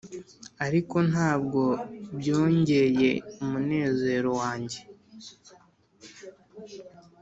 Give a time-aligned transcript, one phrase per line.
[0.65, 1.61] ariko ntabwo
[2.19, 3.11] byongeye
[3.43, 4.79] umunezero wanjye.